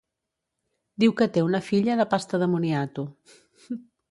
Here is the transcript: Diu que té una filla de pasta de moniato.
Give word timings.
Diu 1.03 1.13
que 1.19 1.27
té 1.35 1.43
una 1.49 1.61
filla 1.67 1.99
de 2.01 2.09
pasta 2.15 2.41
de 2.45 2.49
moniato. 2.55 3.05